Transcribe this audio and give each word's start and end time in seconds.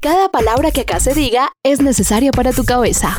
Cada 0.00 0.28
palabra 0.28 0.70
que 0.70 0.82
acá 0.82 1.00
se 1.00 1.12
diga 1.12 1.50
es 1.64 1.82
necesaria 1.82 2.30
para 2.30 2.52
tu 2.52 2.64
cabeza. 2.64 3.18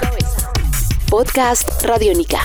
Podcast 1.09 1.83
Radiónica. 1.83 2.39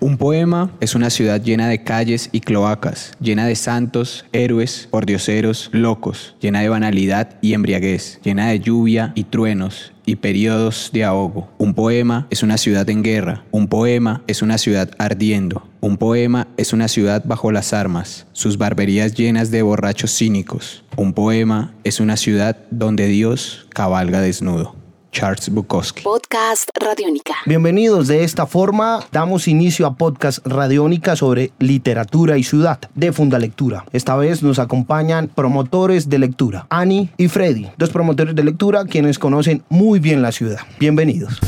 Un 0.00 0.16
poema 0.16 0.72
es 0.80 0.96
una 0.96 1.10
ciudad 1.10 1.40
llena 1.40 1.68
de 1.68 1.84
calles 1.84 2.28
y 2.32 2.40
cloacas, 2.40 3.12
llena 3.20 3.46
de 3.46 3.54
santos, 3.54 4.24
héroes, 4.32 4.88
pordioseros, 4.90 5.70
locos, 5.72 6.34
llena 6.40 6.60
de 6.60 6.68
banalidad 6.68 7.38
y 7.40 7.54
embriaguez, 7.54 8.18
llena 8.24 8.48
de 8.48 8.58
lluvia 8.58 9.12
y 9.14 9.24
truenos 9.24 9.92
y 10.04 10.16
periodos 10.16 10.90
de 10.92 11.04
ahogo. 11.04 11.48
Un 11.58 11.74
poema 11.74 12.26
es 12.30 12.42
una 12.42 12.58
ciudad 12.58 12.88
en 12.90 13.04
guerra, 13.04 13.44
un 13.52 13.68
poema 13.68 14.22
es 14.26 14.42
una 14.42 14.58
ciudad 14.58 14.90
ardiendo, 14.98 15.68
un 15.80 15.98
poema 15.98 16.48
es 16.56 16.72
una 16.72 16.88
ciudad 16.88 17.22
bajo 17.24 17.52
las 17.52 17.72
armas, 17.72 18.26
sus 18.32 18.58
barberías 18.58 19.14
llenas 19.14 19.52
de 19.52 19.62
borrachos 19.62 20.16
cínicos. 20.16 20.82
Un 20.98 21.12
poema 21.12 21.74
es 21.84 22.00
una 22.00 22.16
ciudad 22.16 22.56
donde 22.72 23.06
Dios 23.06 23.68
cabalga 23.68 24.20
desnudo. 24.20 24.74
Charles 25.12 25.48
Bukowski. 25.48 26.02
Podcast 26.02 26.68
Radiónica. 26.74 27.34
Bienvenidos. 27.46 28.08
De 28.08 28.24
esta 28.24 28.46
forma 28.46 29.06
damos 29.12 29.46
inicio 29.46 29.86
a 29.86 29.94
Podcast 29.94 30.44
Radiónica 30.44 31.14
sobre 31.14 31.52
literatura 31.60 32.36
y 32.36 32.42
ciudad 32.42 32.80
de 32.96 33.12
Fundalectura. 33.12 33.84
Esta 33.92 34.16
vez 34.16 34.42
nos 34.42 34.58
acompañan 34.58 35.28
promotores 35.28 36.08
de 36.08 36.18
lectura, 36.18 36.66
Ani 36.68 37.10
y 37.16 37.28
Freddy, 37.28 37.68
dos 37.76 37.90
promotores 37.90 38.34
de 38.34 38.42
lectura 38.42 38.84
quienes 38.84 39.20
conocen 39.20 39.62
muy 39.68 40.00
bien 40.00 40.20
la 40.20 40.32
ciudad. 40.32 40.58
Bienvenidos. 40.80 41.38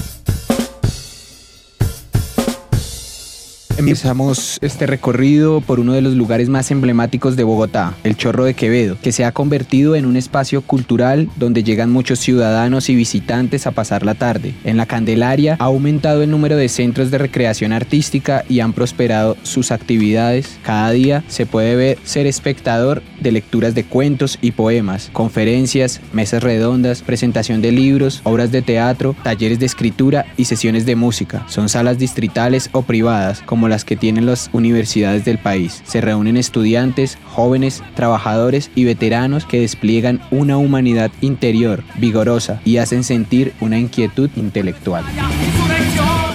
Empezamos 3.81 4.59
este 4.61 4.87
recorrido 4.87 5.63
por 5.63 5.81
uno 5.81 5.95
de 5.95 6.03
los 6.03 6.15
lugares 6.15 6.51
más 6.51 6.71
emblemáticos 6.71 7.35
de 7.35 7.45
Bogotá, 7.45 7.95
el 8.05 8.15
Chorro 8.15 8.45
de 8.45 8.53
Quevedo, 8.53 8.99
que 9.01 9.11
se 9.11 9.25
ha 9.25 9.33
convertido 9.33 9.97
en 9.97 10.05
un 10.05 10.17
espacio 10.17 10.61
cultural 10.61 11.31
donde 11.37 11.65
llegan 11.65 11.91
muchos 11.91 12.19
ciudadanos 12.19 12.91
y 12.91 12.95
visitantes 12.95 13.67
a 13.67 13.71
pasar 13.71 14.05
la 14.05 14.15
tarde. 14.15 14.55
En 14.65 14.77
la 14.77 14.85
Candelaria 14.85 15.57
ha 15.59 15.65
aumentado 15.65 16.23
el 16.23 16.31
número 16.31 16.59
de 16.59 16.69
centros 16.69 17.11
de 17.11 17.17
recreación 17.17 17.73
artística 17.73 18.45
y 18.51 18.61
han 18.61 18.75
prosperado 18.75 19.39
sus 19.45 19.73
actividades. 19.73 20.59
Cada 20.63 20.91
día 20.91 21.25
se 21.29 21.47
puede 21.47 21.75
ver 21.75 21.99
ser 22.05 22.27
espectador 22.27 23.03
de 23.19 23.33
lecturas 23.33 23.75
de 23.75 23.85
cuentos 23.85 24.39
y 24.43 24.51
poemas, 24.53 25.09
conferencias, 25.15 26.03
mesas 26.13 26.43
redondas, 26.43 27.01
presentación 27.01 27.63
de 27.63 27.73
libros, 27.73 28.21
obras 28.25 28.53
de 28.53 28.61
teatro, 28.61 29.17
talleres 29.23 29.59
de 29.59 29.67
escritura 29.67 30.27
y 30.37 30.45
sesiones 30.45 30.85
de 30.85 30.97
música. 30.97 31.47
Son 31.49 31.71
salas 31.71 31.99
distritales 31.99 32.69
o 32.73 32.83
privadas, 32.83 33.41
como 33.47 33.70
las 33.71 33.85
que 33.85 33.97
tienen 33.97 34.27
las 34.27 34.51
universidades 34.53 35.25
del 35.25 35.39
país. 35.39 35.83
Se 35.87 36.01
reúnen 36.01 36.37
estudiantes, 36.37 37.17
jóvenes, 37.25 37.83
trabajadores 37.95 38.71
y 38.75 38.85
veteranos 38.85 39.47
que 39.47 39.61
despliegan 39.61 40.21
una 40.31 40.59
humanidad 40.59 41.11
interior 41.21 41.83
vigorosa 41.99 42.61
y 42.65 42.77
hacen 42.77 43.05
sentir 43.05 43.55
una 43.61 43.79
inquietud 43.79 44.29
intelectual. 44.37 45.05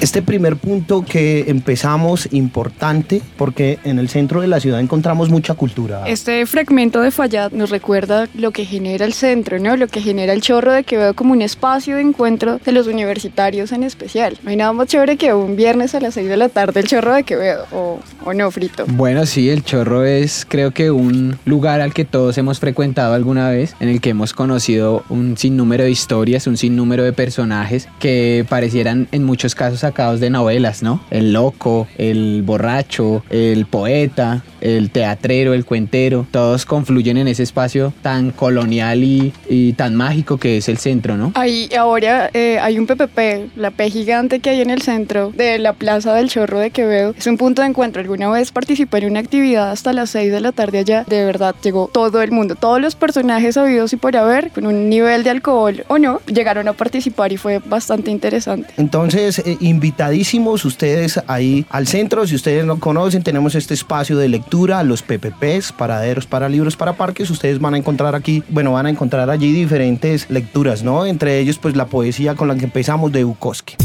Este 0.06 0.22
primer 0.22 0.56
punto 0.58 1.04
que 1.04 1.46
empezamos 1.48 2.32
importante 2.32 3.24
porque 3.38 3.80
en 3.84 3.98
el 3.98 4.08
centro 4.08 4.40
de 4.40 4.46
la 4.46 4.60
ciudad 4.60 4.80
encontramos 4.80 5.32
mucha 5.32 5.56
cultura. 5.56 6.04
Este 6.06 6.46
fragmento 6.46 7.02
de 7.02 7.10
Fayad 7.10 7.54
nos 7.54 7.72
recuerda 7.72 8.28
lo 8.36 8.52
que 8.52 8.66
genera 8.66 9.04
el 9.04 9.14
centro, 9.14 9.58
¿no? 9.58 9.76
Lo 9.76 9.88
que 9.88 10.02
genera 10.02 10.34
el 10.34 10.42
chorro 10.42 10.74
de 10.74 10.84
Quevedo 10.84 11.16
como 11.16 11.32
un 11.32 11.42
espacio 11.42 11.96
de 11.96 12.04
encuentro 12.04 12.60
de 12.64 12.72
los 12.72 12.86
universitarios 12.86 13.72
en 13.72 13.82
especial. 13.82 14.38
No 14.44 14.52
hay 14.52 14.58
nada 14.58 14.74
más 14.74 14.90
chévere 14.90 15.18
que 15.18 15.34
un 15.34 15.56
viernes 15.56 15.96
a 15.96 16.00
las 16.00 16.14
6 16.14 16.30
de 16.30 16.38
la 16.38 16.50
tarde 16.50 16.82
el 16.82 16.88
chorro 16.88 17.16
de 17.16 17.24
Quevedo, 17.24 17.66
o, 17.72 18.00
o 18.24 18.34
no, 18.36 18.52
Frito. 18.52 18.86
Bueno, 18.88 19.26
sí, 19.26 19.50
el 19.50 19.64
chorro 19.64 20.06
es 20.06 20.46
creo 20.48 20.70
que 20.70 20.92
un 20.92 21.40
lugar 21.46 21.82
al 21.82 21.96
que 21.96 22.06
todos 22.06 22.38
hemos 22.38 22.60
frecuentado 22.60 23.16
alguna 23.16 23.50
vez, 23.50 23.76
en 23.80 23.90
el 23.90 24.02
que 24.02 24.12
hemos 24.12 24.34
conocido 24.34 25.04
un 25.10 25.36
sinnúmero 25.36 25.84
de 25.84 25.90
historias, 25.90 26.46
un 26.46 26.58
sinnúmero 26.58 27.04
de 27.04 27.12
personajes 27.12 27.88
que 28.00 28.46
parecieran 28.48 29.08
en 29.12 29.24
muchos 29.24 29.56
casos 29.56 29.84
sacados 29.96 30.20
de 30.20 30.30
novelas, 30.30 30.84
¿no? 30.84 31.00
El 31.10 31.32
loco, 31.32 31.88
el 31.98 32.44
borracho, 32.44 33.24
el 33.30 33.66
poeta, 33.66 34.44
el 34.60 34.90
teatrero, 34.90 35.54
el 35.54 35.64
cuentero, 35.64 36.28
todos 36.32 36.66
confluyen 36.66 37.18
en 37.18 37.30
ese 37.30 37.44
espacio 37.44 37.94
tan 38.02 38.32
colonial 38.32 39.04
y, 39.04 39.32
y 39.48 39.72
tan 39.74 39.96
mágico 39.96 40.38
que 40.38 40.58
es 40.58 40.68
el 40.68 40.80
centro, 40.80 41.16
¿no? 41.16 41.32
Ahí 41.36 41.70
ahora 41.78 42.30
eh, 42.34 42.60
hay 42.60 42.78
un 42.78 42.88
PPP, 42.88 43.56
la 43.56 43.72
P 43.72 43.90
gigante 43.90 44.40
que 44.40 44.50
hay 44.50 44.62
en 44.62 44.70
el 44.70 44.82
centro 44.82 45.32
de 45.32 45.60
la 45.60 45.72
Plaza 45.72 46.14
del 46.14 46.30
Chorro 46.30 46.60
de 46.60 46.72
Quevedo. 46.72 47.14
Es 47.18 47.28
un 47.28 47.38
punto 47.38 47.62
de 47.62 47.70
encuentro. 47.70 48.02
Alguna 48.02 48.30
vez 48.30 48.52
participé 48.52 48.98
en 48.98 49.12
una 49.12 49.20
actividad 49.22 49.72
hasta 49.72 49.94
las 49.94 50.10
6 50.10 50.32
de 50.32 50.42
la 50.42 50.52
tarde 50.52 50.80
allá. 50.80 51.06
De 51.08 51.24
verdad, 51.24 51.56
llegó 51.64 51.90
todo 51.94 52.22
el 52.22 52.32
mundo, 52.32 52.56
todos 52.56 52.82
los 52.82 52.96
personajes 52.96 53.56
habidos 53.56 53.94
y 53.94 53.98
por 53.98 54.18
haber, 54.18 54.50
con 54.52 54.66
un 54.66 54.90
nivel 54.90 55.24
de 55.24 55.30
alcohol 55.30 55.86
o 55.88 56.00
no, 56.00 56.20
llegaron 56.26 56.68
a 56.68 56.74
participar 56.74 57.32
y 57.32 57.38
fue 57.38 57.60
bastante 57.60 58.12
interesante. 58.12 58.74
Entonces, 58.78 59.40
eh, 59.40 59.58
invitadísimos 59.86 60.66
ustedes 60.66 61.22
ahí 61.28 61.64
al 61.70 61.86
centro. 61.86 62.26
Si 62.26 62.34
ustedes 62.34 62.66
no 62.66 62.80
conocen, 62.80 63.22
tenemos 63.22 63.54
este 63.54 63.76
espacio 63.76 64.18
de 64.18 64.28
lectura, 64.28 64.82
los 64.84 65.04
PPPs, 65.04 65.74
paraderos 65.74 66.26
para 66.26 66.50
libros 66.50 66.76
para 66.76 66.94
parques. 66.94 67.30
Ustedes 67.30 67.60
van 67.60 67.76
a 67.76 67.78
encontrar 67.78 68.16
aquí, 68.16 68.44
bueno, 68.50 68.74
van 68.74 68.88
a 68.88 68.90
encontrar 68.90 69.30
allí 69.30 69.52
diferentes 69.52 70.28
lecturas, 70.32 70.82
¿no? 70.82 71.06
Entre 71.06 71.38
ellos, 71.38 71.60
pues 71.60 71.76
la 71.76 71.86
poesía 71.86 72.34
con 72.34 72.48
la 72.48 72.56
que 72.56 72.66
empezamos 72.66 73.12
de 73.12 73.26
Bukowski. 73.26 73.76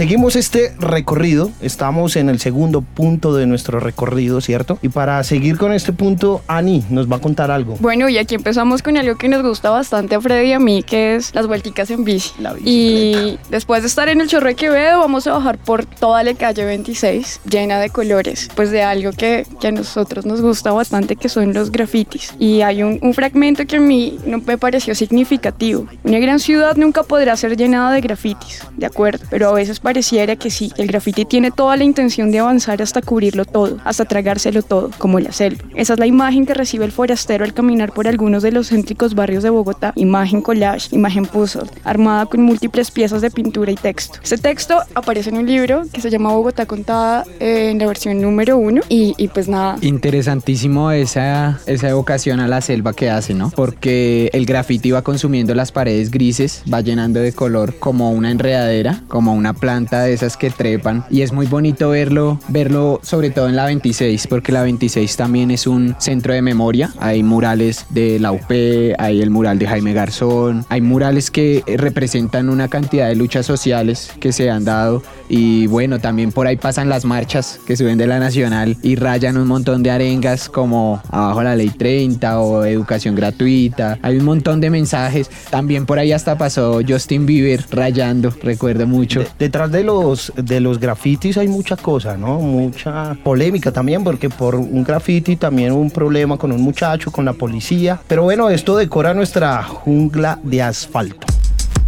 Seguimos 0.00 0.34
este 0.34 0.72
recorrido, 0.78 1.50
estamos 1.60 2.16
en 2.16 2.30
el 2.30 2.40
segundo 2.40 2.80
punto 2.80 3.34
de 3.34 3.44
nuestro 3.44 3.80
recorrido, 3.80 4.40
¿cierto? 4.40 4.78
Y 4.80 4.88
para 4.88 5.22
seguir 5.24 5.58
con 5.58 5.74
este 5.74 5.92
punto, 5.92 6.40
Ani 6.46 6.82
nos 6.88 7.12
va 7.12 7.16
a 7.16 7.18
contar 7.20 7.50
algo. 7.50 7.76
Bueno, 7.80 8.08
y 8.08 8.16
aquí 8.16 8.34
empezamos 8.34 8.82
con 8.82 8.96
algo 8.96 9.18
que 9.18 9.28
nos 9.28 9.42
gusta 9.42 9.68
bastante 9.68 10.14
a 10.14 10.20
Freddy 10.22 10.48
y 10.48 10.52
a 10.54 10.58
mí, 10.58 10.82
que 10.82 11.16
es 11.16 11.34
las 11.34 11.46
vuelticas 11.46 11.90
en 11.90 12.04
bici. 12.04 12.32
La 12.38 12.54
Y 12.64 13.38
después 13.50 13.82
de 13.82 13.88
estar 13.88 14.08
en 14.08 14.22
el 14.22 14.28
Chorro 14.28 14.46
de 14.46 14.54
Quevedo, 14.54 15.00
vamos 15.00 15.26
a 15.26 15.32
bajar 15.34 15.58
por 15.58 15.84
toda 15.84 16.22
la 16.22 16.32
calle 16.32 16.64
26, 16.64 17.42
llena 17.50 17.78
de 17.78 17.90
colores, 17.90 18.48
pues 18.56 18.70
de 18.70 18.82
algo 18.82 19.12
que, 19.12 19.46
que 19.60 19.68
a 19.68 19.72
nosotros 19.72 20.24
nos 20.24 20.40
gusta 20.40 20.72
bastante, 20.72 21.14
que 21.14 21.28
son 21.28 21.52
los 21.52 21.70
grafitis. 21.70 22.32
Y 22.38 22.62
hay 22.62 22.82
un, 22.82 22.98
un 23.02 23.12
fragmento 23.12 23.66
que 23.66 23.76
a 23.76 23.80
mí 23.80 24.18
no 24.24 24.38
me 24.38 24.56
pareció 24.56 24.94
significativo. 24.94 25.86
Una 26.04 26.20
gran 26.20 26.38
ciudad 26.38 26.74
nunca 26.76 27.02
podrá 27.02 27.36
ser 27.36 27.54
llenada 27.54 27.92
de 27.92 28.00
grafitis, 28.00 28.62
de 28.78 28.86
acuerdo, 28.86 29.26
pero 29.28 29.50
a 29.50 29.52
veces 29.52 29.78
pareciera 29.90 30.36
que 30.36 30.50
sí, 30.50 30.70
el 30.76 30.86
graffiti 30.86 31.24
tiene 31.24 31.50
toda 31.50 31.76
la 31.76 31.82
intención 31.82 32.30
de 32.30 32.38
avanzar 32.38 32.80
hasta 32.80 33.02
cubrirlo 33.02 33.44
todo, 33.44 33.78
hasta 33.82 34.04
tragárselo 34.04 34.62
todo, 34.62 34.92
como 34.98 35.18
la 35.18 35.32
selva. 35.32 35.64
Esa 35.74 35.94
es 35.94 35.98
la 35.98 36.06
imagen 36.06 36.46
que 36.46 36.54
recibe 36.54 36.84
el 36.84 36.92
forastero 36.92 37.44
al 37.44 37.52
caminar 37.52 37.90
por 37.90 38.06
algunos 38.06 38.44
de 38.44 38.52
los 38.52 38.68
céntricos 38.68 39.16
barrios 39.16 39.42
de 39.42 39.50
Bogotá. 39.50 39.92
Imagen 39.96 40.42
collage, 40.42 40.94
imagen 40.94 41.26
puzzle, 41.26 41.68
armada 41.82 42.26
con 42.26 42.40
múltiples 42.42 42.92
piezas 42.92 43.20
de 43.20 43.32
pintura 43.32 43.72
y 43.72 43.74
texto. 43.74 44.20
Este 44.22 44.38
texto 44.38 44.78
aparece 44.94 45.30
en 45.30 45.38
un 45.38 45.46
libro 45.46 45.82
que 45.92 46.00
se 46.00 46.08
llama 46.08 46.30
Bogotá 46.30 46.66
Contada 46.66 47.24
eh, 47.40 47.70
en 47.72 47.80
la 47.80 47.88
versión 47.88 48.20
número 48.20 48.58
uno 48.58 48.82
y, 48.88 49.14
y 49.16 49.26
pues 49.26 49.48
nada, 49.48 49.76
Interesantísimo 49.80 50.92
esa, 50.92 51.58
esa 51.66 51.88
evocación 51.88 52.38
a 52.38 52.46
la 52.46 52.60
selva 52.60 52.92
que 52.92 53.10
hace, 53.10 53.34
¿no? 53.34 53.50
Porque 53.50 54.30
el 54.34 54.46
grafiti 54.46 54.92
va 54.92 55.02
consumiendo 55.02 55.52
las 55.56 55.72
paredes 55.72 56.12
grises, 56.12 56.62
va 56.72 56.80
llenando 56.80 57.18
de 57.18 57.32
color 57.32 57.74
como 57.80 58.12
una 58.12 58.30
enredadera, 58.30 59.02
como 59.08 59.34
una 59.34 59.52
planta 59.52 59.69
de 59.70 60.12
esas 60.12 60.36
que 60.36 60.50
trepan. 60.50 61.04
Y 61.10 61.22
es 61.22 61.32
muy 61.32 61.46
bonito 61.46 61.90
verlo, 61.90 62.40
verlo 62.48 62.98
sobre 63.02 63.30
todo 63.30 63.48
en 63.48 63.54
la 63.54 63.66
26, 63.66 64.26
porque 64.26 64.50
la 64.50 64.62
26 64.62 65.16
también 65.16 65.50
es 65.50 65.66
un 65.66 65.94
centro 65.98 66.34
de 66.34 66.42
memoria. 66.42 66.92
Hay 66.98 67.22
murales 67.22 67.86
de 67.90 68.18
la 68.18 68.32
UP, 68.32 68.50
hay 68.98 69.22
el 69.22 69.30
mural 69.30 69.58
de 69.58 69.68
Jaime 69.68 69.92
Garzón, 69.92 70.64
hay 70.68 70.80
murales 70.80 71.30
que 71.30 71.62
representan 71.76 72.48
una 72.48 72.68
cantidad 72.68 73.08
de 73.08 73.14
luchas 73.14 73.46
sociales 73.46 74.10
que 74.18 74.32
se 74.32 74.50
han 74.50 74.64
dado. 74.64 75.02
Y 75.32 75.68
bueno, 75.68 76.00
también 76.00 76.32
por 76.32 76.48
ahí 76.48 76.56
pasan 76.56 76.88
las 76.88 77.04
marchas 77.04 77.60
que 77.64 77.76
suben 77.76 77.96
de 77.96 78.08
la 78.08 78.18
Nacional 78.18 78.76
y 78.82 78.96
rayan 78.96 79.36
un 79.36 79.46
montón 79.46 79.84
de 79.84 79.92
arengas 79.92 80.48
como 80.48 81.00
abajo 81.08 81.44
la 81.44 81.54
ley 81.54 81.70
30 81.70 82.40
o 82.40 82.64
educación 82.64 83.14
gratuita. 83.14 83.96
Hay 84.02 84.18
un 84.18 84.24
montón 84.24 84.60
de 84.60 84.70
mensajes. 84.70 85.30
También 85.48 85.86
por 85.86 86.00
ahí 86.00 86.10
hasta 86.10 86.36
pasó 86.36 86.80
Justin 86.86 87.26
Bieber 87.26 87.64
rayando, 87.70 88.34
recuerdo 88.42 88.88
mucho. 88.88 89.22
Detrás 89.38 89.70
de 89.70 89.84
los, 89.84 90.32
de 90.34 90.58
los 90.58 90.80
grafitis 90.80 91.38
hay 91.38 91.46
mucha 91.46 91.76
cosa, 91.76 92.16
¿no? 92.16 92.40
Mucha 92.40 93.16
polémica 93.22 93.70
también, 93.70 94.02
porque 94.02 94.28
por 94.28 94.56
un 94.56 94.82
graffiti 94.82 95.36
también 95.36 95.70
hubo 95.70 95.80
un 95.80 95.92
problema 95.92 96.36
con 96.38 96.50
un 96.50 96.60
muchacho, 96.60 97.12
con 97.12 97.24
la 97.24 97.34
policía. 97.34 98.00
Pero 98.08 98.24
bueno, 98.24 98.50
esto 98.50 98.76
decora 98.76 99.14
nuestra 99.14 99.62
jungla 99.62 100.40
de 100.42 100.60
asfalto. 100.60 101.24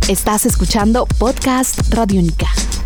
Estás 0.09 0.47
escuchando 0.47 1.07
Podcast 1.19 1.93
Radiónica. 1.93 2.47
Ajá. 2.47 2.82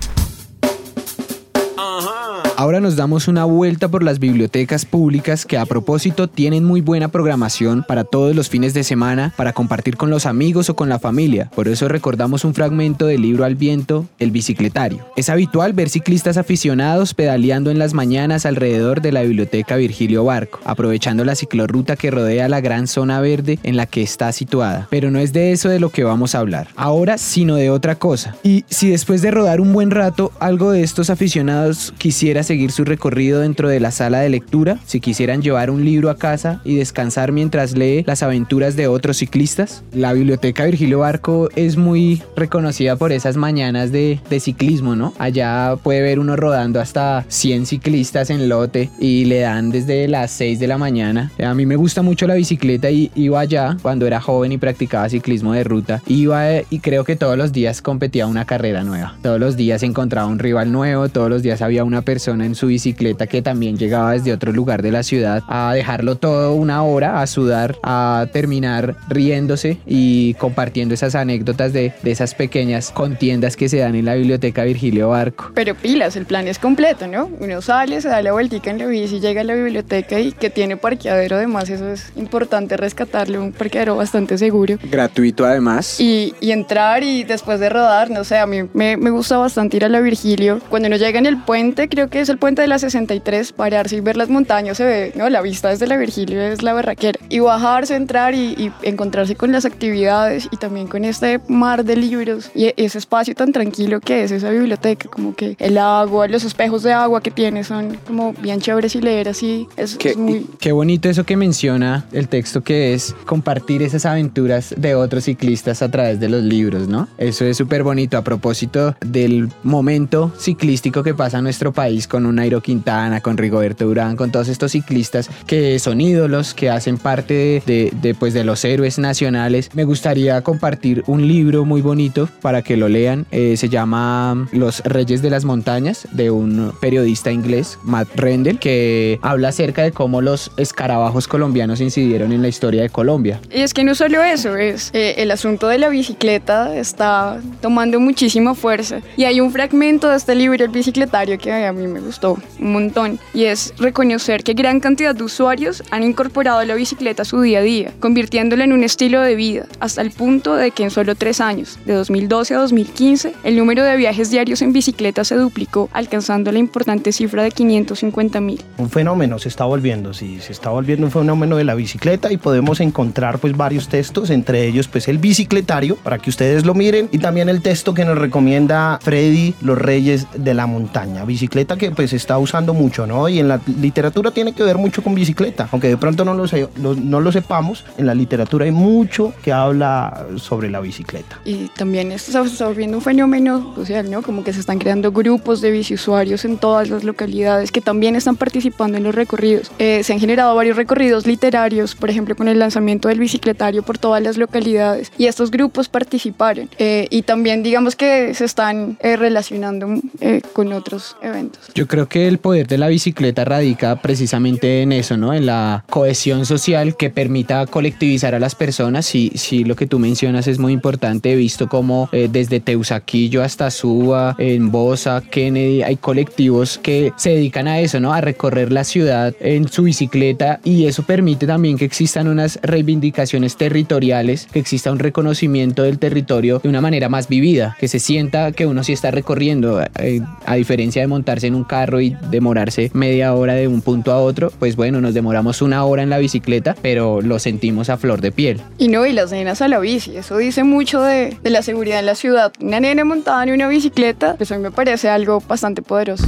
Ahora 2.67 2.81
nos 2.81 2.97
damos 2.97 3.29
una 3.29 3.45
vuelta 3.45 3.87
por 3.87 4.03
las 4.03 4.19
bibliotecas 4.19 4.85
públicas 4.85 5.47
que 5.47 5.57
a 5.57 5.65
propósito 5.67 6.27
tienen 6.27 6.65
muy 6.65 6.81
buena 6.81 7.07
programación 7.07 7.85
para 7.87 8.03
todos 8.03 8.35
los 8.35 8.49
fines 8.49 8.75
de 8.75 8.83
semana 8.83 9.33
para 9.37 9.53
compartir 9.53 9.97
con 9.97 10.11
los 10.11 10.27
amigos 10.27 10.69
o 10.69 10.75
con 10.75 10.89
la 10.89 10.99
familia. 10.99 11.49
Por 11.55 11.69
eso 11.69 11.87
recordamos 11.87 12.45
un 12.45 12.55
fragmento 12.55 13.07
del 13.07 13.23
libro 13.23 13.45
Al 13.45 13.55
viento, 13.55 14.07
El 14.19 14.33
bicicletario. 14.33 15.07
Es 15.15 15.29
habitual 15.29 15.75
ver 15.75 15.91
ciclistas 15.91 16.39
aficionados 16.39 17.15
pedaleando 17.15 17.71
en 17.71 17.79
las 17.79 17.95
mañanas 17.95 18.45
alrededor 18.47 19.01
de 19.01 19.13
la 19.13 19.23
biblioteca 19.23 19.77
Virgilio 19.77 20.25
Barco, 20.25 20.59
aprovechando 20.65 21.25
la 21.25 21.37
ciclorruta 21.37 21.95
que 21.95 22.11
rodea 22.11 22.49
la 22.49 22.61
gran 22.61 22.89
zona 22.89 23.21
verde 23.21 23.61
en 23.63 23.77
la 23.77 23.87
que 23.87 24.03
está 24.03 24.33
situada. 24.33 24.89
Pero 24.91 25.13
no 25.13 25.21
es 25.21 25.33
de 25.33 25.53
eso 25.53 25.69
de 25.69 25.79
lo 25.79 25.91
que 25.91 26.03
vamos 26.03 26.35
a 26.35 26.41
hablar 26.41 26.67
ahora, 26.75 27.17
sino 27.17 27.55
de 27.55 27.71
otra 27.71 27.95
cosa. 27.95 28.35
Y 28.43 28.65
si 28.69 28.91
después 28.91 29.23
de 29.23 29.31
rodar 29.31 29.61
un 29.61 29.73
buen 29.73 29.93
rato, 29.93 30.33
algo 30.41 30.73
de 30.73 30.83
estos 30.83 31.11
aficionados 31.11 31.95
quisiera 31.97 32.43
seguir 32.43 32.56
su 32.71 32.85
recorrido 32.85 33.41
dentro 33.41 33.69
de 33.69 33.81
la 33.81 33.91
sala 33.91 34.21
de 34.21 34.29
lectura, 34.29 34.79
si 34.87 35.01
quisieran 35.01 35.43
llevar 35.43 35.71
un 35.71 35.85
libro 35.85 36.11
a 36.11 36.17
casa 36.17 36.61
y 36.65 36.77
descansar 36.77 37.33
mientras 37.33 37.77
lee 37.77 38.03
las 38.07 38.23
aventuras 38.23 38.77
de 38.77 38.89
otros 38.89 39.19
ciclistas. 39.19 39.83
La 39.93 40.13
biblioteca 40.13 40.65
Virgilio 40.65 41.01
Barco 41.01 41.49
es 41.55 41.77
muy 41.77 42.23
reconocida 42.35 42.97
por 42.97 43.13
esas 43.13 43.37
mañanas 43.37 43.93
de, 43.93 44.21
de 44.29 44.41
ciclismo, 44.41 44.97
¿no? 44.97 45.13
Allá 45.19 45.77
puede 45.83 46.03
ver 46.03 46.19
uno 46.19 46.37
rodando 46.37 46.81
hasta 46.81 47.25
100 47.29 47.67
ciclistas 47.67 48.31
en 48.31 48.49
lote 48.49 48.91
y 48.99 49.27
le 49.27 49.41
dan 49.41 49.71
desde 49.71 50.09
las 50.09 50.31
6 50.33 50.59
de 50.59 50.67
la 50.67 50.79
mañana. 50.79 51.31
A 51.43 51.55
mí 51.55 51.67
me 51.67 51.77
gusta 51.77 52.03
mucho 52.03 52.27
la 52.27 52.35
bicicleta 52.35 52.91
y 52.91 53.11
iba 53.15 53.41
allá 53.41 53.77
cuando 53.83 54.07
era 54.07 54.21
joven 54.21 54.53
y 54.53 54.59
practicaba 54.59 55.09
ciclismo 55.09 55.53
de 55.53 55.65
ruta. 55.65 56.03
Iba 56.07 56.53
eh, 56.53 56.67
y 56.71 56.81
creo 56.81 57.05
que 57.05 57.17
todos 57.17 57.37
los 57.37 57.53
días 57.53 57.83
competía 57.83 58.27
una 58.27 58.45
carrera 58.45 58.83
nueva. 58.83 59.17
Todos 59.23 59.41
los 59.41 59.57
días 59.57 59.83
encontraba 59.83 60.27
un 60.27 60.39
rival 60.39 60.73
nuevo, 60.73 61.09
todos 61.09 61.31
los 61.31 61.43
días 61.43 61.63
había 61.63 61.85
una 61.85 62.03
persona 62.03 62.36
en 62.45 62.55
su 62.55 62.69
bicicleta 62.69 63.27
que 63.27 63.43
también 63.43 63.77
llegaba 63.77 64.13
desde 64.13 64.33
otro 64.33 64.53
lugar 64.53 64.83
de 64.83 64.93
la 64.93 65.03
ciudad 65.03 65.43
a 65.49 65.73
dejarlo 65.75 66.17
todo 66.17 66.55
una 66.55 66.83
hora, 66.83 67.21
a 67.21 67.27
sudar, 67.27 67.77
a 67.83 68.27
terminar 68.33 68.97
riéndose 69.09 69.79
y 69.87 70.35
compartiendo 70.35 70.95
esas 70.95 71.15
anécdotas 71.15 71.73
de, 71.73 71.93
de 72.03 72.11
esas 72.11 72.35
pequeñas 72.35 72.91
contiendas 72.91 73.57
que 73.57 73.69
se 73.69 73.79
dan 73.79 73.95
en 73.95 74.05
la 74.05 74.15
biblioteca 74.15 74.65
Virgilio 74.65 75.11
Barco. 75.11 75.51
Pero 75.55 75.75
pilas, 75.75 76.17
el 76.17 76.27
plan 76.27 76.49
es 76.49 76.59
completo, 76.59 77.07
¿no? 77.07 77.31
Uno 77.41 77.63
sale, 77.63 78.01
se 78.01 78.09
da 78.09 78.23
la 78.23 78.33
vueltica 78.33 78.71
en 78.71 78.79
la 78.79 78.87
bici, 78.87 79.21
llega 79.21 79.41
a 79.41 79.45
la 79.45 79.55
biblioteca 79.55 80.19
y 80.21 80.33
que 80.33 80.51
tiene 80.51 80.77
parqueadero, 80.77 81.37
además 81.37 81.71
eso 81.71 81.89
es 81.89 82.13
importante 82.17 82.77
rescatarle, 82.77 83.39
un 83.39 83.53
parqueadero 83.53 83.97
bastante 83.97 84.39
seguro. 84.39 84.77
Gratuito 84.91 85.45
además. 85.45 86.01
Y, 86.01 86.35
y 86.41 86.51
entrar 86.51 87.03
y 87.03 87.25
después 87.25 87.61
de 87.61 87.69
rodar, 87.69 88.11
no 88.11 88.25
sé, 88.25 88.39
a 88.39 88.47
mí 88.47 88.63
me, 88.75 88.97
me 88.97 89.11
gusta 89.11 89.39
bastante 89.39 89.77
ir 89.77 89.85
a 89.85 89.89
la 89.89 90.01
Virgilio. 90.01 90.61
Cuando 90.69 90.89
uno 90.89 90.97
llega 90.97 91.19
en 91.19 91.27
el 91.27 91.39
puente, 91.39 91.89
creo 91.89 92.09
que 92.09 92.26
es 92.27 92.31
el 92.31 92.39
puente 92.39 92.63
de 92.63 92.69
la 92.69 92.79
63, 92.81 93.53
pararse 93.53 93.97
y 93.97 94.01
ver 94.01 94.17
las 94.17 94.29
montañas, 94.29 94.77
se 94.77 94.85
ve, 94.85 95.13
¿no? 95.15 95.29
La 95.29 95.43
vista 95.43 95.69
desde 95.69 95.87
la 95.87 95.97
Virgilio 95.97 96.41
es 96.43 96.63
la 96.63 96.73
barraquera. 96.73 97.21
Y 97.29 97.39
bajarse, 97.39 97.95
entrar 97.95 98.35
y, 98.35 98.55
y 98.59 98.73
encontrarse 98.83 99.37
con 99.37 99.53
las 99.53 99.65
actividades 99.65 100.49
y 100.51 100.57
también 100.57 100.89
con 100.89 101.05
este 101.05 101.41
mar 101.47 101.85
de 101.85 101.97
libros 101.97 102.51
y 102.55 102.73
ese 102.77 102.99
espacio 102.99 103.35
tan 103.35 103.53
tranquilo 103.53 104.01
que 104.01 104.25
es 104.25 104.33
esa 104.33 104.51
biblioteca, 104.51 105.09
como 105.09 105.37
que 105.37 105.57
el 105.61 105.79
agua, 105.79 106.27
los 106.27 106.43
espejos 106.43 106.83
de 106.83 106.93
agua 106.93 107.21
que 107.21 107.31
tiene 107.31 107.63
son 107.63 107.97
como 108.07 108.33
bien 108.33 108.61
chéveres 108.61 108.97
y 108.97 109.01
leer 109.01 109.29
así 109.29 109.69
es, 109.77 109.97
Qué, 109.97 110.11
es 110.11 110.17
muy... 110.17 110.47
qué 110.59 110.73
bonito 110.73 111.09
eso 111.09 111.25
que 111.25 111.37
menciona 111.37 112.07
el 112.13 112.29
texto 112.29 112.63
que 112.63 112.95
es 112.95 113.15
compartir 113.25 113.83
esas 113.83 114.05
aventuras 114.05 114.75
de 114.77 114.95
otros 114.97 115.25
ciclistas 115.25 115.83
a 115.83 115.91
través 115.91 116.19
de 116.19 116.29
los 116.29 116.43
libros, 116.43 116.89
¿no? 116.89 117.09
Eso 117.19 117.45
es 117.45 117.57
súper 117.57 117.85
bonito 117.85 118.19
a 118.19 118.23
propósito 118.23 118.97
del 119.01 119.49
momento 119.63 120.33
ciclístico 120.39 121.03
que 121.03 121.15
pasa 121.15 121.39
en 121.39 121.45
nuestro 121.45 121.73
país 121.73 122.09
con 122.17 122.25
un 122.25 122.37
Nairo 122.37 122.63
Quintana, 122.63 123.21
con 123.21 123.37
Rigoberto 123.37 123.85
Durán, 123.85 124.17
con 124.17 124.31
todos 124.33 124.49
estos 124.49 124.73
ciclistas 124.73 125.29
que 125.47 125.79
son 125.79 126.01
ídolos, 126.01 126.55
que 126.55 126.71
hacen 126.71 126.97
parte 126.97 127.35
de, 127.35 127.63
de- 127.67 127.93
de, 128.01 128.15
pues, 128.15 128.33
de 128.33 128.43
los 128.43 128.65
héroes 128.65 128.99
nacionales. 128.99 129.69
Me 129.75 129.85
gustaría 129.85 130.41
compartir 130.41 131.03
un 131.07 131.29
libro 131.29 131.67
muy 131.67 131.83
bonito 131.83 132.27
para 132.41 132.63
que 132.63 132.79
lo 132.79 132.89
lean. 132.89 133.27
Eh, 133.33 133.59
se 133.59 133.69
llama 133.69 134.49
Los 134.53 134.81
Reyes 134.85 135.21
de 135.21 135.29
las 135.29 135.45
Montañas 135.45 136.09
de 136.13 136.31
un 136.31 136.73
periodista 136.81 137.31
inglés, 137.31 137.79
Matt 137.83 138.09
Rendell, 138.17 138.59
que 138.59 139.19
habla 139.21 139.49
acerca 139.49 139.83
de 139.83 139.93
cómo 139.93 140.23
los 140.23 140.51
escarabajos 140.57 141.29
colombianos 141.29 141.83
incidieron 141.83 142.33
en 142.33 142.41
la 142.41 142.49
historia 142.49 142.81
de 142.81 142.89
Colombia. 142.89 143.41
Y 143.53 143.61
es 143.61 143.75
que 143.75 143.85
no 143.85 143.95
solo 143.95 144.23
eso, 144.23 144.57
es 144.57 144.91
eh, 144.95 145.17
el 145.19 145.31
asunto 145.33 145.69
de 145.69 145.77
la 145.77 145.91
bicicleta 145.91 146.75
está 146.79 147.41
tomando 147.61 148.01
muchísima 148.01 148.55
fuerza. 148.55 149.01
Y 149.19 149.25
hay 149.25 149.41
un 149.43 149.53
fragmento 149.53 150.09
de 150.09 150.17
este 150.17 150.35
libro, 150.35 150.65
El 150.65 150.71
bicicletario, 150.71 151.37
que 151.37 151.53
a 151.53 151.73
mí 151.75 151.87
me 151.87 152.01
gustó 152.07 152.39
un 152.59 152.73
montón. 152.73 153.19
Y 153.35 153.45
es 153.45 153.75
reconocer 153.79 154.43
que 154.43 154.55
gran 154.55 154.81
cantidad 154.81 155.15
de 155.15 155.25
usuarios 155.25 155.83
han 155.91 156.03
incorporado 156.03 156.65
la 156.65 156.75
bicicleta 156.75 157.23
a 157.23 157.25
su 157.25 157.41
día 157.41 157.59
a 157.59 157.63
día, 157.63 157.93
convirtiéndola 158.01 158.65
en 158.65 158.73
un 158.73 158.85
estilo 158.85 159.21
de 159.21 159.35
vida, 159.35 159.67
hasta 159.81 160.03
el 160.03 160.11
punto 160.11 160.55
de 160.55 160.71
que 160.71 160.85
en 160.85 160.91
solo 160.91 161.15
tres 161.15 161.41
años, 161.41 161.79
de 161.85 161.95
2012 161.95 162.55
a 162.55 162.59
2015, 162.59 163.35
el 163.45 163.57
número 163.57 163.83
de 163.83 163.97
viajes 163.97 164.31
diarios 164.31 164.63
en 164.63 164.73
bicicleta 164.73 165.25
se 165.25 165.37
duplicó, 165.37 165.89
alcanzando 165.93 166.53
la 166.53 166.59
importante 166.59 167.13
cifra 167.13 167.43
de 167.43 167.51
550 167.51 168.41
mil. 168.41 168.63
Un 168.79 168.91
fenómeno 168.91 169.39
se 169.39 169.49
está 169.49 169.65
volviendo, 169.65 170.15
sí, 170.15 170.39
se 170.41 170.53
está 170.53 170.71
volviendo 170.71 171.07
un 171.07 171.13
fenómeno 171.13 171.57
de 171.57 171.65
la 171.65 171.75
bicicleta 171.75 172.33
y 172.33 172.37
podemos 172.37 172.81
encontrar 172.81 173.39
pues 173.39 173.57
varios 173.57 173.89
textos, 173.89 174.31
entre 174.31 174.67
ellos 174.67 174.89
pues 174.89 175.09
el 175.09 175.19
bicicletario, 175.19 175.97
para 175.97 176.19
que 176.19 176.31
ustedes 176.31 176.65
lo 176.65 176.75
miren, 176.75 177.09
y 177.13 177.19
también 177.19 177.49
el 177.49 177.63
texto 177.63 177.95
que 177.95 178.05
nos 178.05 178.19
recomienda 178.19 178.99
Freddy, 179.03 179.55
Los 179.61 179.79
Reyes 179.79 180.27
de 180.37 180.55
la 180.55 180.67
Montaña, 180.67 181.25
bicicleta 181.25 181.77
que 181.77 181.91
pues 181.97 182.11
se 182.11 182.17
está 182.17 182.39
usando 182.39 182.75
mucho, 182.75 183.07
¿no? 183.07 183.29
Y 183.29 183.41
en 183.41 183.49
la 183.49 183.61
literatura 183.81 184.31
tiene 184.31 184.53
que 184.53 184.63
ver 184.63 184.77
mucho 184.79 185.03
con 185.03 185.15
bicicleta, 185.15 185.69
aunque 185.73 185.89
de 185.89 185.97
pronto 185.97 186.25
no 186.25 186.35
lo, 186.35 186.47
se- 186.47 186.69
lo- 186.81 186.95
no 186.95 187.21
lo 187.21 187.33
sepamos, 187.33 187.85
en 187.99 188.07
la 188.07 188.15
literatura 188.15 188.65
hay 188.67 188.71
mucho 188.71 189.33
que 189.43 189.53
habla 189.53 190.27
sobre 190.37 190.71
la 190.71 190.81
bicicleta. 190.81 191.41
Y 191.45 191.69
también 191.77 192.13
esto 192.13 192.31
se 192.45 192.53
está 192.53 192.67
volviendo 192.67 192.99
un 192.99 193.03
fenómeno 193.03 193.75
social, 193.75 194.11
¿no? 194.11 194.23
Como 194.23 194.45
que 194.45 194.53
se 194.53 194.61
están 194.61 194.79
creando 194.79 195.11
grupos 195.11 195.61
de 195.61 195.71
biciusuarios 195.71 196.45
en 196.45 196.59
todas 196.59 196.89
las 196.91 197.03
localidades 197.03 197.73
que 197.73 197.81
también 197.81 198.15
están 198.17 198.37
participando 198.37 198.99
en 198.99 199.05
los 199.05 199.15
recorridos. 199.15 199.71
Eh, 199.79 200.03
se 200.05 200.13
han 200.13 200.21
generado 200.21 200.55
varios 200.55 200.77
recorridos 200.77 201.27
literarios, 201.27 201.95
por 201.95 202.11
ejemplo, 202.11 202.37
con 202.37 202.49
el 202.49 202.59
lanzamiento 202.59 203.09
del 203.09 203.19
bicicletario 203.19 203.83
por 203.83 203.97
todas 203.99 204.23
las 204.23 204.37
localidades. 204.37 205.11
Y 205.17 205.27
estos 205.27 205.51
grupos 205.51 205.89
participaron. 205.89 206.69
Eh, 206.79 207.07
y 207.11 207.23
también, 207.23 207.63
digamos 207.63 207.97
que 207.97 208.35
se 208.35 208.45
están 208.45 208.99
eh, 209.01 209.17
relacionando 209.17 209.89
eh, 210.21 210.43
con 210.53 210.73
otros 210.73 211.17
eventos. 211.23 211.71
Yo 211.75 211.86
creo 211.87 212.09
que 212.09 212.29
el 212.29 212.39
poder 212.39 212.67
de 212.67 212.79
la 212.79 212.89
bicicleta 212.89 213.45
radica 213.45 213.97
precisamente 213.97 214.83
en 214.83 214.93
eso, 214.93 215.17
¿no? 215.17 215.35
En 215.35 215.47
la 215.47 215.85
cohesión 215.91 216.47
social 216.47 216.97
que 216.97 217.11
permita 217.11 217.67
colectivizar 217.67 218.35
a 218.35 218.39
las 218.39 218.55
personas. 218.55 219.07
Sí, 219.07 219.33
sí, 219.35 219.65
lo 219.65 219.77
que 219.77 219.87
tú 219.87 219.99
mencionas 219.99 220.47
es 220.47 220.59
muy 220.59 220.73
importante. 220.73 221.33
He 221.33 221.37
visto 221.37 221.69
como 221.69 222.09
eh, 222.13 222.29
desde 222.31 222.61
Teusaquillo 222.61 223.43
hasta 223.43 223.71
Suba, 223.71 224.35
en 224.39 224.71
Bosa, 224.71 225.23
Kennedy, 225.31 225.83
hay 225.83 225.97
colectivos 225.97 226.79
que 226.79 227.13
se 227.17 227.31
dedican 227.31 227.69
a 227.69 227.81
eso, 227.81 228.01
¿no? 228.01 228.13
A 228.13 228.21
recorrer 228.21 228.73
la 228.73 228.85
ciudad 228.85 229.35
en 229.41 229.69
su 229.69 229.85
bicicleta 229.85 230.61
y 230.65 230.87
eso 230.87 231.03
permite 231.05 231.47
también 231.47 231.77
que 231.79 231.85
existan 231.85 232.29
unas 232.29 232.59
reivindicaciones 232.63 233.57
territoriales, 233.57 234.49
que 234.53 234.59
exista 234.59 234.93
un 234.93 234.99
reconocimiento 234.99 235.83
del 235.83 235.99
territorio 235.99 236.59
de 236.59 236.69
una 236.69 236.81
manera 236.81 237.09
más 237.09 237.29
vivida, 237.29 237.77
que 237.79 237.89
se 237.89 237.99
sienta 237.99 238.53
que 238.53 238.67
uno 238.67 238.83
sí 238.83 238.93
está 238.93 239.11
recorriendo, 239.11 239.83
eh, 239.99 240.21
a 240.45 240.55
diferencia 240.57 241.03
de 241.03 241.09
montarse 241.09 241.47
en 241.47 241.55
un 241.55 241.65
carro 241.65 241.76
y 242.01 242.17
demorarse 242.31 242.91
media 242.95 243.35
hora 243.35 243.55
de 243.55 243.69
un 243.69 243.81
punto 243.81 244.13
a 244.13 244.21
otro, 244.21 244.51
pues 244.59 244.77
bueno, 244.77 245.01
nos 245.01 245.15
demoramos 245.15 245.63
una 245.63 245.85
hora 245.85 246.03
en 246.03 246.11
la 246.11 246.19
bicicleta, 246.19 246.77
pero 246.83 247.21
lo 247.21 247.39
sentimos 247.39 247.91
a 247.91 247.97
flor 247.97 248.21
de 248.21 248.33
piel. 248.33 248.61
Y 248.79 248.89
no, 248.89 249.07
y 249.07 249.13
las 249.13 249.31
nenas 249.31 249.63
a 249.63 249.69
la 249.69 249.79
bici, 249.79 250.17
eso 250.17 250.37
dice 250.37 250.65
mucho 250.65 251.03
de, 251.03 251.37
de 251.43 251.51
la 251.51 251.63
seguridad 251.63 252.01
en 252.01 252.07
la 252.07 252.15
ciudad. 252.15 252.53
Una 252.61 252.81
nena 252.81 253.05
montada 253.05 253.43
en 253.45 253.51
una 253.51 253.69
bicicleta, 253.69 254.35
pues 254.37 254.51
a 254.53 254.57
mí 254.57 254.63
me 254.63 254.71
parece 254.71 255.09
algo 255.09 255.43
bastante 255.47 255.83
poderoso. 255.83 256.27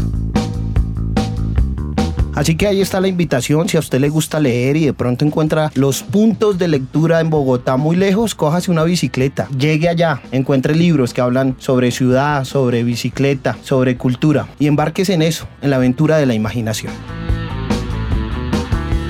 Así 2.38 2.54
que 2.54 2.68
ahí 2.68 2.80
está 2.80 3.00
la 3.00 3.08
invitación. 3.08 3.68
Si 3.68 3.76
a 3.76 3.80
usted 3.80 3.98
le 3.98 4.10
gusta 4.10 4.38
leer 4.38 4.76
y 4.76 4.84
de 4.84 4.92
pronto 4.92 5.24
encuentra 5.24 5.72
los 5.74 6.04
puntos 6.04 6.56
de 6.56 6.68
lectura 6.68 7.18
en 7.18 7.30
Bogotá 7.30 7.76
muy 7.76 7.96
lejos, 7.96 8.36
cójase 8.36 8.70
una 8.70 8.84
bicicleta. 8.84 9.48
Llegue 9.58 9.88
allá, 9.88 10.22
encuentre 10.30 10.76
libros 10.76 11.12
que 11.12 11.20
hablan 11.20 11.56
sobre 11.58 11.90
ciudad, 11.90 12.44
sobre 12.44 12.84
bicicleta, 12.84 13.58
sobre 13.64 13.96
cultura 13.96 14.46
y 14.60 14.68
embarques 14.68 15.08
en 15.08 15.22
eso, 15.22 15.48
en 15.62 15.70
la 15.70 15.76
aventura 15.76 16.16
de 16.18 16.26
la 16.26 16.34
imaginación. 16.34 16.92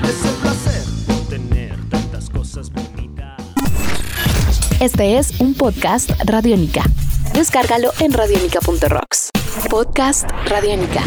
Es 0.05 0.25
un 0.25 0.41
placer 0.41 0.81
tener 1.29 1.75
tantas 1.87 2.31
cosas 2.31 2.71
bonitas. 2.71 3.37
Este 4.79 5.19
es 5.19 5.39
un 5.39 5.53
podcast 5.53 6.09
Radiónica. 6.25 6.81
Descárgalo 7.35 7.91
en 7.99 8.11
radiónica.rocks. 8.11 9.29
Podcast 9.69 10.27
Radiónica. 10.47 11.03